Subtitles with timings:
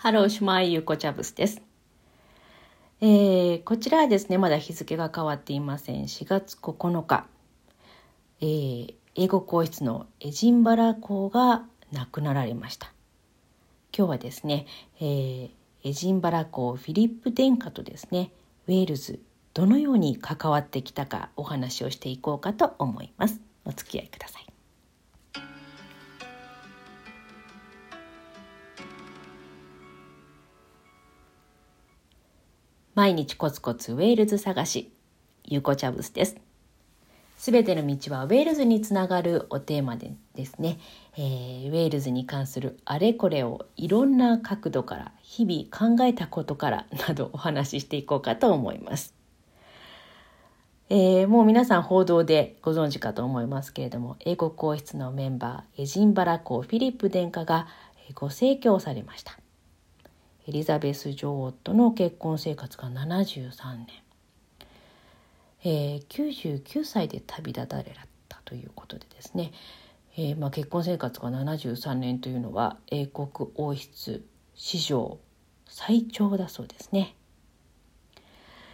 [0.00, 1.60] ハローシュマイユコチャブスです。
[3.00, 6.04] えー、こちらはですね、まだ日付が変わっていません。
[6.04, 7.26] 4月9日、
[8.40, 12.92] えー、英語皇室のエジンバラ公が亡くなられました。
[13.92, 14.66] 今日はですね、
[15.00, 15.50] えー、
[15.82, 18.30] エジンバラ公フィリップ殿下とですね、
[18.68, 19.18] ウェールズ、
[19.52, 23.40] どのように関わってきたかお話をしていこうかと思います。
[23.64, 24.57] お付き合いください。
[32.98, 34.90] 毎日コツコツウェールズ探し、
[35.44, 36.36] ゆうこチャブスです。
[37.36, 40.80] すべての道はウェールズにつながるおテーマでですね、
[41.16, 49.14] えー、ウェールズに関するあれこれをいろんな角度から日々考えたことから などお話ししていこうかと思います。
[50.88, 57.68] えー、もう皆さん報道でご存知かと思いますけれども英国皇室のメンバーエジンバラ公フィリップ殿下が
[58.16, 59.38] ご逝去されました。
[60.48, 63.86] エリザベス女王との結婚生活が73年、
[65.62, 69.52] えー、99歳で旅立たれだったということでですね、
[70.16, 75.18] えーまあ、結婚生活が73年というのは英国王室史上
[75.66, 77.14] 最長だそうですね。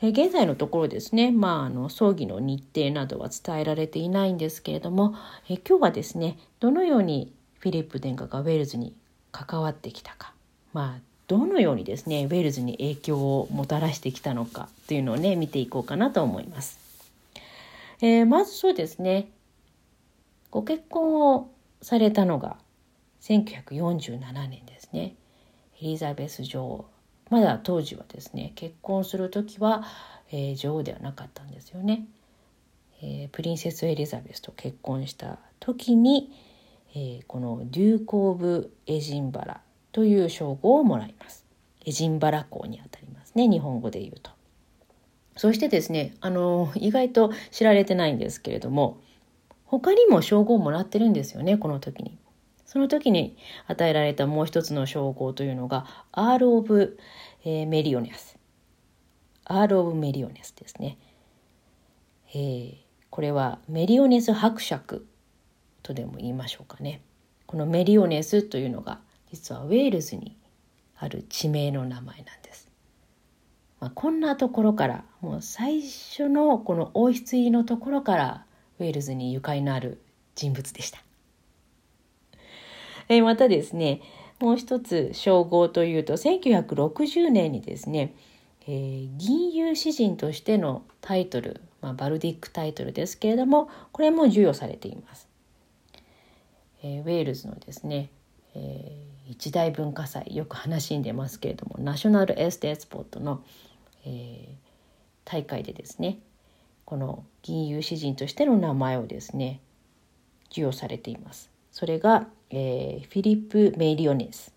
[0.00, 5.16] え現在のところですね、まあ、あの葬儀の日程などは伝えられていないんですけれども、
[5.48, 8.94] え今日はですねどのようにフィリップ殿下がウェールズに
[9.32, 10.32] 関わってきたか、
[10.72, 16.78] まあ、どのようにですねウェールズに影響をもたらしてきたのかというのをね見ていこうかなと思います。
[18.00, 19.28] えー、まずそうですね
[20.50, 22.56] ご結婚をされたのが
[23.22, 25.16] 1947年ですね
[25.80, 26.90] エリザベス女王
[27.30, 29.84] まだ当時はですね結婚する時は、
[30.30, 32.06] えー、女王ではなかったんですよね、
[33.02, 36.30] えー、プリンセスエリザベスと結婚した時に、
[36.94, 39.60] えー、このデューク・オブ・エジンバラ
[39.96, 41.46] という称号をもらいます。
[41.86, 44.30] エジンバラ校にあたりますね日本語で言うと。
[45.38, 49.00] そしてですねあの意外と知られてないんですけれども
[49.64, 52.18] 他にも称号をもらってるんですよねこの時に。
[52.66, 56.98] その時に与えられたもう一つの称号というのがアール・オブ、
[57.42, 58.36] メリオネス。
[59.46, 60.98] アール・オブ・メリオネスですね。
[62.34, 62.74] えー、
[63.08, 65.06] これはメリオネス伯爵
[65.82, 67.00] とでも言いましょうかね。
[67.46, 70.36] このメリオネスというのが実はウェールズに
[70.96, 72.70] ある地名の名前なんです。
[73.80, 78.46] まあ、こんなところからもう最初のこの王室入りのところから
[78.78, 80.00] ウェールズにゆかりのある
[80.34, 81.02] 人物でした。
[83.08, 84.00] えまたですね
[84.40, 88.14] もう一つ称号というと1960年にですね、
[88.66, 95.28] えー、銀融詩人としてのタイトル、まあ、バルディックタイトルですけれどもこれも授与されています。
[96.82, 98.10] えー、ウェールズのですね
[98.58, 103.42] えー、一大文化祭よく話に出ますけれどもナショナルエステースポットの、
[104.04, 104.54] えー、
[105.24, 106.18] 大会でですね
[106.84, 109.60] この銀融詩人としての名前をですね
[110.48, 111.50] 授与されています。
[111.72, 114.54] それが、えー、フィリップ・メイリオネス。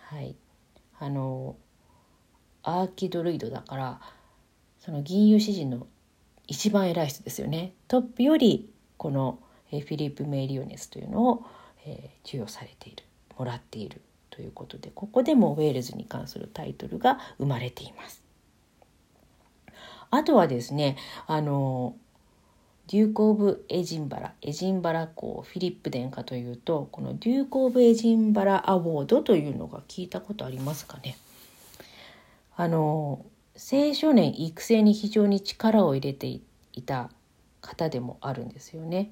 [0.00, 0.36] はい、
[0.98, 1.56] あの
[2.62, 4.00] アーキドルイドだから
[4.78, 5.86] その銀融詩人の
[6.46, 9.38] 一番偉い人ですよねトップよりこの、
[9.70, 11.44] えー、フィリップ・メイリオネスというのを
[11.88, 13.04] えー、授与されている
[13.38, 14.00] もらっている
[14.30, 18.22] ということでここでもウェールズに関するタイトルが生まれています。
[20.10, 21.94] あとはですねあの
[22.86, 31.18] デューク・オブ・エジンバラエジンバラ公フィリップ殿下というとこのデューク・オブ・エジンバラ・アワードというのが聞いたことありますかね
[32.56, 36.40] あの青少年育成に非常に力を入れてい
[36.82, 37.10] た
[37.60, 39.10] 方でもあるんですよね。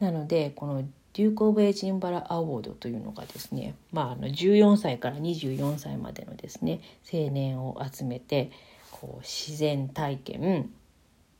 [0.00, 0.84] なのでこの
[1.16, 8.50] デューク・オブ・エジンバラ・アワードというのがですね、まあ、あの14歳から24歳までのですね青年を集めて
[8.90, 10.70] こう自然体験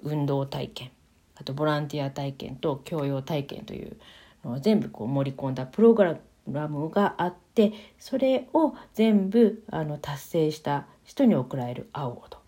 [0.02, 0.90] 運動体験
[1.34, 3.98] あとボランティア体験と教養体験という
[4.46, 12.38] のを全部こう盛り込んだプログラムがあってそれを全部あの達成した人に贈られるアワード、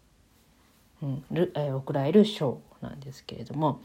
[1.02, 1.24] うん、
[1.54, 3.82] え贈られる賞なんですけれども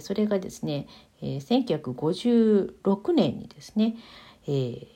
[0.00, 0.86] それがですね
[1.22, 3.96] 1956年にですね、
[4.46, 4.86] えー、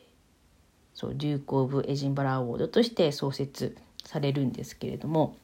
[0.95, 5.37] そうデューク・オブ・エジンバラ・アワードとして創設されるんですけれども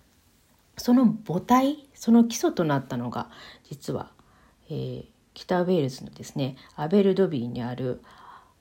[0.77, 3.31] その母体その基礎となったのが
[3.69, 4.11] 実は、
[4.69, 8.03] えー、北ウェールズのですねアベルドビーにある、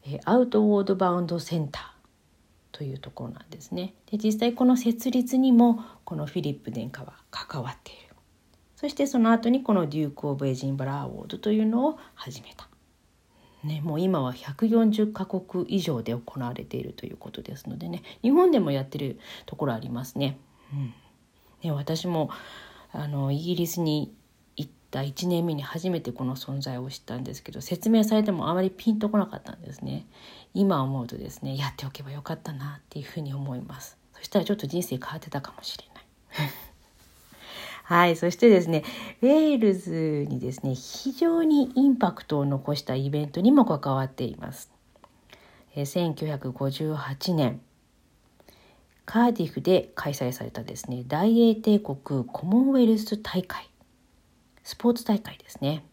[0.06, 3.94] えー、アウトウォードバウンドセンターというところなんですね。
[4.12, 8.05] で実際この設立にもこのフィリップ殿下は関わっている。
[8.86, 12.70] そしてその後にこのデューク・オブ・エジンバラ・アワードというのを始めた。
[13.64, 20.38] ね、もう今は140カ国以上で行われているということですのでね日本でもやってるところありますね。
[20.72, 20.94] うん、
[21.64, 22.30] ね私も
[22.92, 24.14] あのイギリスに
[24.56, 30.06] 行った1年目に初めてこの存在を知ったんですけど説明されてもあまりピンとこなかったんですね。
[30.54, 33.98] 今思うとですねやっておけばよかったなっていうふうに思います。
[34.14, 36.65] そしたらちょっと人生変わってたかもしれない。
[37.86, 38.16] はい。
[38.16, 38.84] そしてですね、
[39.22, 44.72] ウェールズにですね、非常にインパクトを残したイベントにも関わっています。
[45.76, 47.62] え1958年、
[49.06, 53.70] カーディフで開催されたですね、大英帝国コモンウェルス大会、
[54.64, 55.86] スポーツ大会ですね。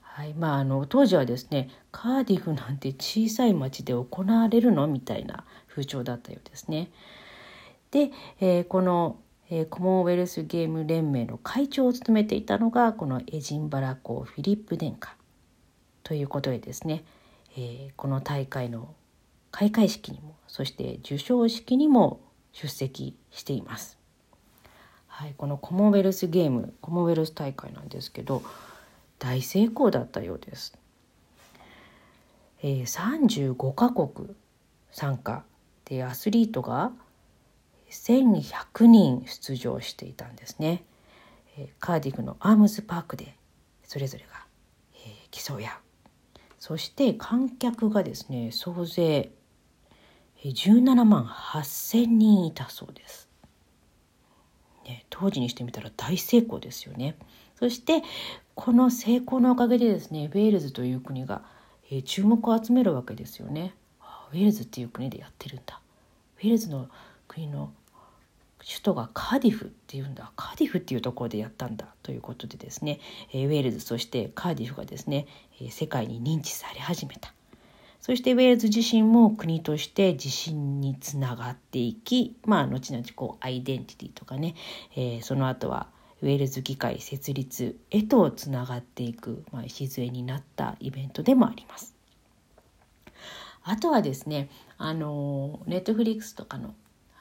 [0.00, 6.90] はいまあ、あの当時はですねカーディフなんて小さい町で行われるのみたいな風潮だったようですね。
[7.92, 9.18] で、えー、この
[9.50, 15.16] えー、コモンウェルスゲーム連盟の会長を務めていたのがこのエジンバラ公フィリップ殿下
[16.02, 17.04] ということでですね、
[17.56, 18.94] えー、この大会の
[19.50, 22.20] 開会式にもそして授賞式にも
[22.52, 23.98] 出席しています。
[25.06, 28.42] はい、このコモンウェルスゲームコモンウェルス大会なんですけど
[29.18, 30.78] 大成功だったようです。
[32.62, 34.28] えー、35カ国
[34.90, 35.44] 参加
[35.86, 36.92] でアスリートが
[37.90, 40.84] 1100人出場していたんですね。
[41.80, 43.34] カーディフのアームズパークで
[43.84, 44.44] それぞれが、
[44.94, 45.72] え競い合う
[46.58, 49.30] そして観客がですね総勢
[50.44, 53.28] 17万8,000人いたそうです。
[54.84, 57.16] ね、当時にしてみたら大成功ですよね。
[57.56, 58.02] そして
[58.54, 61.42] この成功のおかげでですねウェールズという国が、
[61.90, 63.74] え注目を集めるわけですよね。
[64.32, 65.80] ウェールズっていう国でやってるんだ。
[66.38, 66.88] ウェールズの
[67.28, 67.72] 国の
[68.60, 72.98] 首都がカーディフっていうんだカーディフっていうところでやったんだということでですね
[73.32, 75.26] ウェールズそしてカーディフがですね
[75.70, 77.32] 世界に認知され始めた
[78.00, 84.54] そしてウェールズ自身も国として自信につながっていきまあ後々こうアイデンティティとかね、
[84.96, 85.88] えー、その後は
[86.22, 91.94] ウェールズ議会設立へとつながっていく、まあ、礎になったイベントでもあります。
[93.62, 94.48] あとはですね
[94.78, 96.74] あのネットフリックスとかの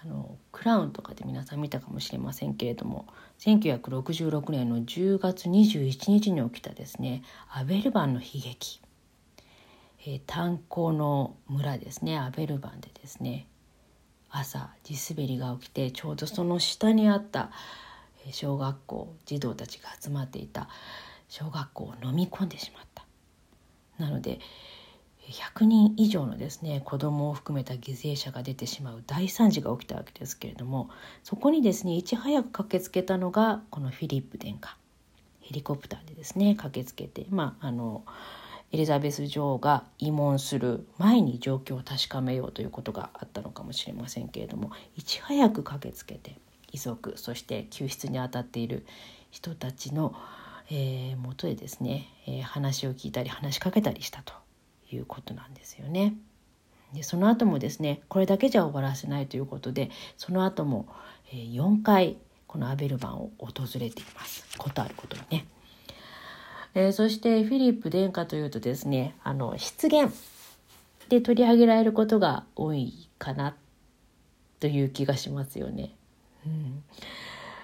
[0.07, 3.07] あのクラウンとかで皆さん見たかもしれませんけれども
[3.39, 8.79] 1966年の10月21日に起きたですねアベルバンの悲劇、
[10.05, 13.47] えー、炭鉱の村ですねアベルバンでですね
[14.29, 17.51] 朝地滑りが起きてちょうどその下にあった
[18.31, 20.69] 小学校児童たちが集まっていた
[21.29, 23.05] 小学校を飲み込んでしまった。
[23.99, 24.39] なので
[25.29, 30.89] 100人以上のですね子供を含めた犠牲者が出てしまう大惨事が起きたわけですけれども
[31.23, 34.77] そこにですねいち早く駆けつけたのがこのフィリップ殿下。
[35.47, 38.03] ヘリコプターでですね駆けつけてまああの
[38.73, 46.37] エリザベス女王が慰問する前に状況を確かめようということがあったのかもしれませんけれどもいち早く駆けつけて
[46.73, 48.85] 遺族そして救出に当たっている
[49.31, 50.13] 人たちの、
[50.69, 54.33] えー、元でですね、えー、話を聞いたり話しかけたりしたと。
[54.91, 56.15] いうことなんですよね。
[56.93, 60.87] でその後もですねこれだけじゃ終わらせないということでその後も、
[61.31, 62.17] え、4回
[62.47, 65.45] このアベルバンを訪れていますことあることにね。
[66.73, 70.13] えー、そしてフィリップ殿下というとですねあの失言
[71.09, 73.55] で取り上げられることが多いかな
[74.59, 75.91] という気がしますよね。
[76.45, 76.83] うん、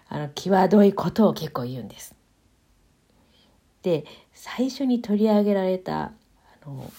[0.09, 2.15] あの際どいことを結構言うんです。
[3.83, 6.12] で最初に取り上げられたあ
[6.65, 6.91] の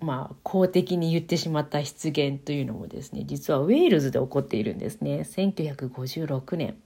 [0.00, 5.20] まあ、公的に言ってしまった失言というのもですね実はウェールズで起こっているんですね。
[5.20, 6.76] 1956年。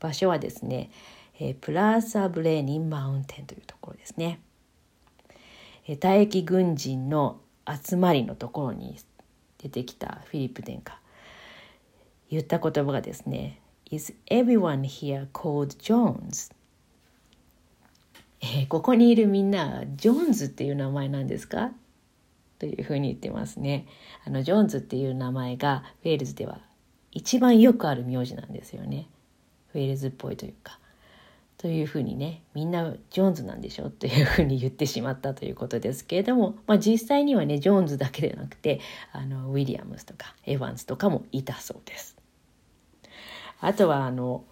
[0.00, 0.90] 場所はですね、
[1.38, 4.40] えー、プラーサ・ブレーニン・マウンテンというところですね、
[5.86, 8.96] えー、退役軍人の集まりのところに
[9.58, 10.98] 出てきたフィリップ殿下。
[12.30, 16.52] 言った言葉がですね Is everyone here called Jones?
[18.40, 21.70] えー、ここにいるみんなジョーンズっていう名前なんですか？
[22.62, 23.88] というふうに言ってますね。
[24.24, 26.60] あのジョーンズっていう名前がウェールズでは
[27.10, 29.08] 一番よくある名字なんですよね。
[29.74, 30.78] ウェールズっぽいというか。
[31.58, 33.90] というふうにねみんなジョーンズなんでしょ？
[33.90, 38.78] というふうに言ってしまったということですけれども、まあ、実際にはねジョーンズだけでなくて
[39.10, 42.16] あのウィリアムスとかエヴァンスとかもいたそうです。
[43.60, 44.44] あとはあの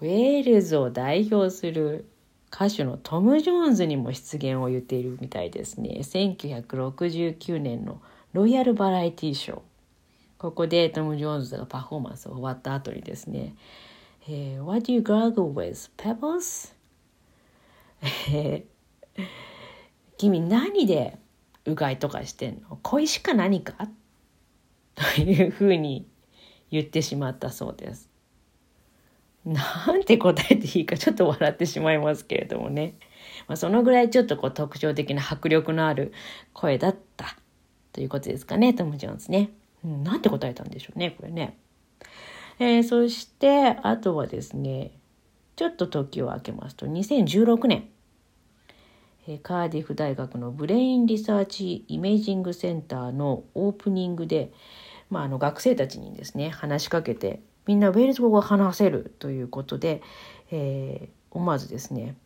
[0.00, 2.06] ウェールズを代表する
[2.52, 8.00] 歌手のトム・ジョーンズにも出現を言っているみたいですね1969年の
[8.32, 9.60] ロイヤルバラエティショー
[10.38, 13.54] ここでトム・ジョーンズがパフォーマンスを終わった後にですね
[14.28, 15.90] 「えー、What do you gargle with?
[15.96, 16.74] Pebbles?
[20.18, 21.18] 」君何で
[21.66, 22.78] うがいとかしてんの？
[22.82, 23.88] 小石か何か？
[24.94, 26.06] というふうに
[26.70, 28.08] 言ってしまったそうです。
[29.46, 32.94] なんて答えていいかちょっと笑ってしまいますけれどもね。
[33.46, 36.12] まあ、そのぐらいちょっとこう特徴的な迫力のある
[36.52, 37.36] 声だった
[37.92, 39.50] ということですかね、トム・ジョーンズね。
[39.84, 41.56] うん、なんて答えたんでしょうね、これね。
[42.58, 44.90] えー、そして、あとはですね、
[45.54, 47.88] ちょっと時を空けますと、2016年、
[49.28, 54.52] えー、カーディフ大学のブレインリサーチイメージングセンターのオープニングで、
[55.08, 60.02] まあ、あの学生たちにですね、話しかけて、みんなウェールズ語が話せるということで、
[60.50, 62.16] えー、思わずですね、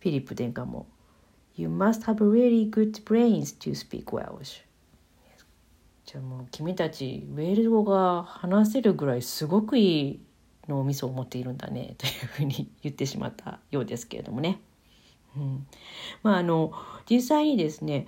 [0.00, 0.86] フィリップ殿下も
[1.56, 4.62] You must have really good brains to speak Welsh
[6.06, 10.20] じゃあもう君たちウェールズ語が話せるぐらいすごくいい
[10.68, 14.60] 脳みそを持っているんだね というふうに言ってしまったようですけれどもね。
[15.36, 15.66] うん、
[16.24, 16.72] まああの
[17.08, 18.06] 実際にですね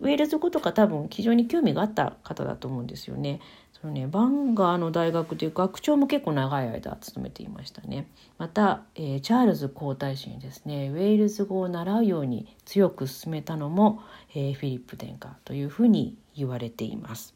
[0.00, 3.40] ウェールズ語とか多分非常に興味があった方だと思うんですよね。
[3.84, 8.08] のねバンガーの大学で学長も結構長い間務めていましたね。
[8.38, 14.02] また、えー、チャールズ皇太子にですねウェールズ語を習うように強く進めたのも、
[14.34, 17.34] えー、フィリップ殿下というふうに言われています。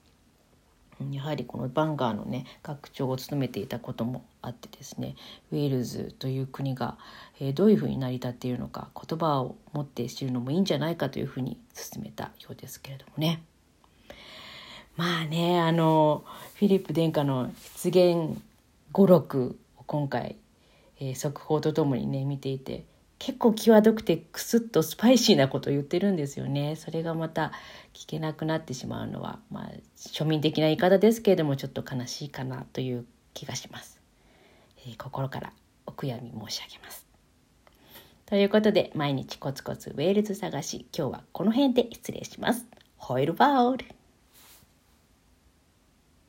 [1.12, 5.14] やはりこのバンガーのね学長を務めていたこともあってですね
[5.52, 6.98] ウェールズという国が、
[7.38, 13.42] えー、どういうふうに成り立っているのか言葉を持って知るのもいいんじゃないかというふうに進めたようですけれどもね。
[14.98, 16.24] まあねあの
[16.56, 18.36] フィリップ殿下の出現
[18.90, 20.34] 語録を今回、
[20.98, 22.84] えー、速報とともにね見ていて
[23.20, 26.76] 結構際どくてクスッとスパイシーなこと言ってるんですよね。
[26.76, 27.52] それがまた
[27.92, 34.00] 聞けなくなってしまうのは、まあ、庶民的な言い方ですけれどもちょっと悲しいかなという気がします。
[34.84, 35.52] えー、心から
[35.86, 37.06] お悔やみ申し上げます。
[38.26, 42.66] ということで毎日コツコツウェールズ探し今日はこの辺で失礼します。
[42.96, 43.97] ホイルバール